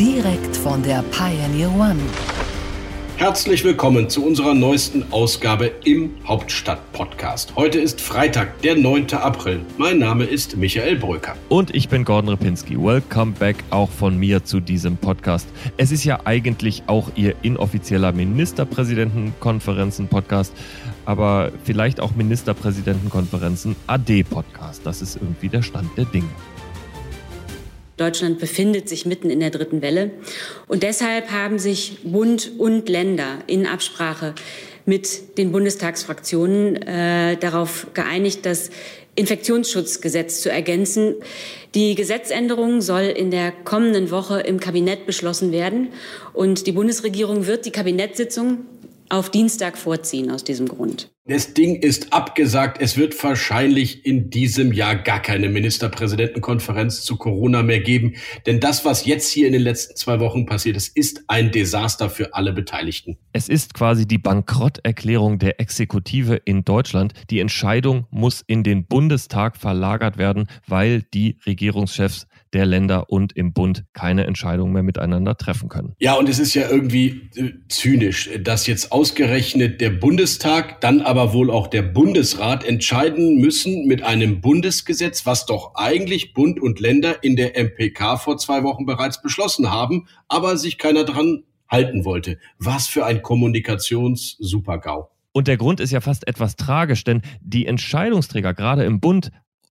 [0.00, 2.00] Direkt von der Pioneer One.
[3.18, 7.54] Herzlich willkommen zu unserer neuesten Ausgabe im Hauptstadt-Podcast.
[7.54, 9.12] Heute ist Freitag, der 9.
[9.12, 9.60] April.
[9.76, 11.36] Mein Name ist Michael Bröker.
[11.50, 12.82] Und ich bin Gordon Ripinski.
[12.82, 15.46] Welcome back auch von mir zu diesem Podcast.
[15.76, 20.54] Es ist ja eigentlich auch Ihr inoffizieller Ministerpräsidentenkonferenzen-Podcast,
[21.04, 24.80] aber vielleicht auch Ministerpräsidentenkonferenzen AD-Podcast.
[24.82, 26.30] Das ist irgendwie der Stand der Dinge.
[28.00, 30.10] Deutschland befindet sich mitten in der dritten Welle.
[30.68, 34.34] Und deshalb haben sich Bund und Länder in Absprache
[34.86, 38.70] mit den Bundestagsfraktionen äh, darauf geeinigt, das
[39.16, 41.16] Infektionsschutzgesetz zu ergänzen.
[41.74, 45.88] Die Gesetzänderung soll in der kommenden Woche im Kabinett beschlossen werden.
[46.32, 48.64] Und die Bundesregierung wird die Kabinettssitzung
[49.10, 51.10] auf Dienstag vorziehen aus diesem Grund.
[51.30, 52.82] Das Ding ist abgesagt.
[52.82, 58.14] Es wird wahrscheinlich in diesem Jahr gar keine Ministerpräsidentenkonferenz zu Corona mehr geben.
[58.46, 62.10] Denn das, was jetzt hier in den letzten zwei Wochen passiert ist, ist ein Desaster
[62.10, 63.16] für alle Beteiligten.
[63.32, 67.12] Es ist quasi die Bankrotterklärung der Exekutive in Deutschland.
[67.30, 73.52] Die Entscheidung muss in den Bundestag verlagert werden, weil die Regierungschefs der Länder und im
[73.52, 75.94] Bund keine Entscheidungen mehr miteinander treffen können.
[75.98, 81.32] Ja, und es ist ja irgendwie äh, zynisch, dass jetzt ausgerechnet der Bundestag, dann aber
[81.32, 87.22] wohl auch der Bundesrat entscheiden müssen mit einem Bundesgesetz, was doch eigentlich Bund und Länder
[87.22, 92.38] in der MPK vor zwei Wochen bereits beschlossen haben, aber sich keiner dran halten wollte.
[92.58, 95.10] Was für ein Kommunikations-Supergau.
[95.32, 99.30] Und der Grund ist ja fast etwas tragisch, denn die Entscheidungsträger, gerade im Bund,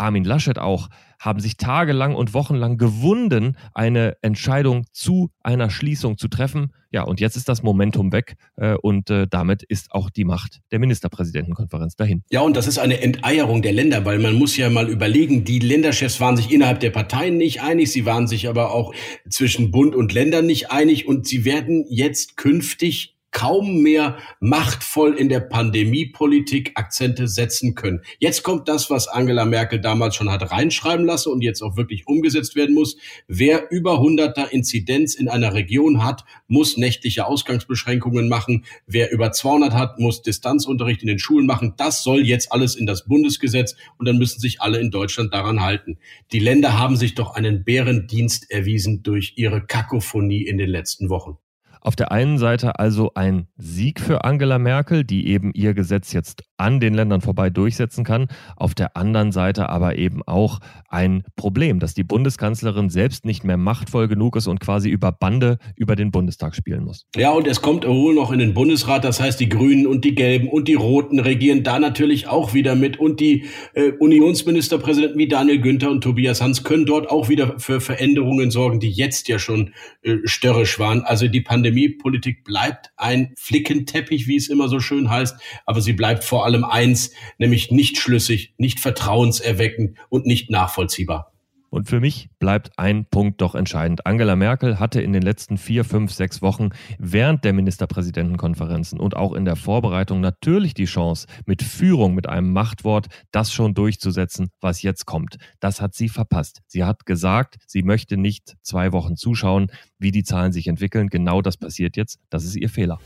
[0.00, 0.88] Armin Laschet auch,
[1.20, 6.72] haben sich tagelang und wochenlang gewunden, eine Entscheidung zu einer Schließung zu treffen.
[6.90, 10.60] Ja, und jetzt ist das Momentum weg äh, und äh, damit ist auch die Macht
[10.72, 12.24] der Ministerpräsidentenkonferenz dahin.
[12.30, 15.58] Ja, und das ist eine Enteierung der Länder, weil man muss ja mal überlegen, die
[15.58, 18.94] Länderchefs waren sich innerhalb der Parteien nicht einig, sie waren sich aber auch
[19.28, 25.28] zwischen Bund und Ländern nicht einig und sie werden jetzt künftig kaum mehr machtvoll in
[25.28, 28.00] der Pandemiepolitik Akzente setzen können.
[28.18, 32.06] Jetzt kommt das, was Angela Merkel damals schon hat reinschreiben lassen und jetzt auch wirklich
[32.06, 32.96] umgesetzt werden muss.
[33.28, 38.64] Wer über 100er Inzidenz in einer Region hat, muss nächtliche Ausgangsbeschränkungen machen.
[38.86, 41.74] Wer über 200 hat, muss Distanzunterricht in den Schulen machen.
[41.76, 45.60] Das soll jetzt alles in das Bundesgesetz und dann müssen sich alle in Deutschland daran
[45.60, 45.98] halten.
[46.32, 51.38] Die Länder haben sich doch einen Bärendienst erwiesen durch ihre Kakophonie in den letzten Wochen.
[51.82, 56.42] Auf der einen Seite also ein Sieg für Angela Merkel, die eben ihr Gesetz jetzt
[56.58, 58.28] an den Ländern vorbei durchsetzen kann.
[58.56, 63.56] Auf der anderen Seite aber eben auch ein Problem, dass die Bundeskanzlerin selbst nicht mehr
[63.56, 67.06] machtvoll genug ist und quasi über Bande über den Bundestag spielen muss.
[67.16, 69.04] Ja, und es kommt wohl noch in den Bundesrat.
[69.04, 72.74] Das heißt, die Grünen und die Gelben und die Roten regieren da natürlich auch wieder
[72.74, 72.98] mit.
[72.98, 77.80] Und die äh, Unionsministerpräsidenten wie Daniel Günther und Tobias Hans können dort auch wieder für
[77.80, 81.02] Veränderungen sorgen, die jetzt ja schon äh, störrisch waren.
[81.02, 85.36] Also die Pandemie Pandemiepolitik bleibt ein Flickenteppich, wie es immer so schön heißt,
[85.66, 91.32] aber sie bleibt vor allem eins, nämlich nicht schlüssig, nicht vertrauenserweckend und nicht nachvollziehbar.
[91.70, 94.04] Und für mich bleibt ein Punkt doch entscheidend.
[94.04, 99.32] Angela Merkel hatte in den letzten vier, fünf, sechs Wochen während der Ministerpräsidentenkonferenzen und auch
[99.32, 104.82] in der Vorbereitung natürlich die Chance, mit Führung, mit einem Machtwort, das schon durchzusetzen, was
[104.82, 105.36] jetzt kommt.
[105.60, 106.60] Das hat sie verpasst.
[106.66, 111.08] Sie hat gesagt, sie möchte nicht zwei Wochen zuschauen, wie die Zahlen sich entwickeln.
[111.08, 112.18] Genau das passiert jetzt.
[112.30, 112.98] Das ist ihr Fehler.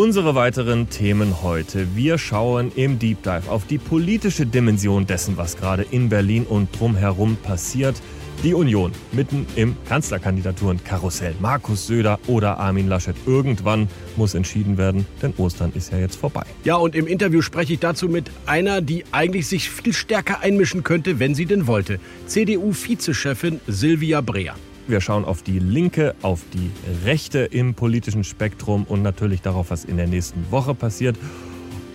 [0.00, 1.94] Unsere weiteren Themen heute.
[1.94, 6.70] Wir schauen im Deep Dive auf die politische Dimension dessen, was gerade in Berlin und
[6.80, 8.00] drumherum passiert.
[8.42, 11.34] Die Union mitten im Kanzlerkandidaturenkarussell.
[11.38, 13.14] Markus Söder oder Armin Laschet.
[13.26, 16.44] Irgendwann muss entschieden werden, denn Ostern ist ja jetzt vorbei.
[16.64, 20.82] Ja, und im Interview spreche ich dazu mit einer, die eigentlich sich viel stärker einmischen
[20.82, 22.00] könnte, wenn sie denn wollte.
[22.26, 24.54] CDU-Vizechefin Silvia Breer.
[24.90, 26.70] Wir schauen auf die Linke, auf die
[27.04, 31.16] Rechte im politischen Spektrum und natürlich darauf, was in der nächsten Woche passiert.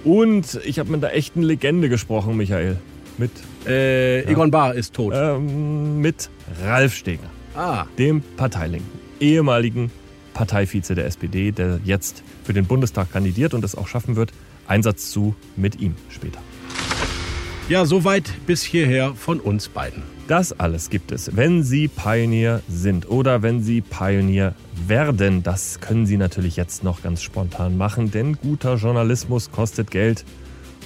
[0.06, 2.78] Und ich habe mit einer echten Legende gesprochen, Michael.
[3.18, 3.32] Mit
[3.66, 5.14] äh, Egon ja, Bahr ist tot.
[5.14, 6.30] Ähm, mit
[6.64, 7.86] Ralf Steger, ah.
[7.98, 9.92] dem Parteilinken, ehemaligen
[10.34, 14.32] Parteivize der SPD, der jetzt für den Bundestag kandidiert und es auch schaffen wird.
[14.68, 16.40] Einsatz zu mit ihm später.
[17.68, 20.15] Ja, soweit bis hierher von uns beiden.
[20.28, 24.56] Das alles gibt es, wenn Sie Pioneer sind oder wenn Sie Pioneer
[24.88, 25.44] werden.
[25.44, 30.26] Das können Sie natürlich jetzt noch ganz spontan machen, denn guter Journalismus kostet Geld.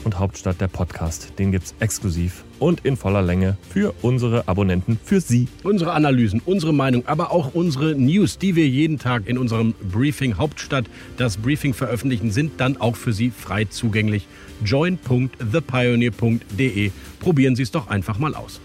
[0.03, 4.99] Und Hauptstadt der Podcast, den gibt es exklusiv und in voller Länge für unsere Abonnenten,
[5.03, 5.47] für Sie.
[5.63, 10.37] Unsere Analysen, unsere Meinung, aber auch unsere News, die wir jeden Tag in unserem Briefing
[10.37, 14.27] Hauptstadt, das Briefing veröffentlichen, sind dann auch für Sie frei zugänglich.
[14.65, 16.91] join.thepioneer.de.
[17.19, 18.59] Probieren Sie es doch einfach mal aus.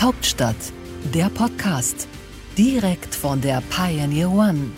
[0.00, 0.56] Hauptstadt,
[1.14, 2.08] der Podcast.
[2.58, 4.70] Direkt von der Pioneer One.